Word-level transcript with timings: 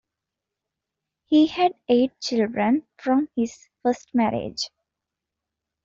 He 1.27 1.45
had 1.45 1.73
eight 1.87 2.19
children 2.19 2.87
from 2.97 3.29
his 3.35 3.67
first 3.83 4.15
marriage. 4.15 4.71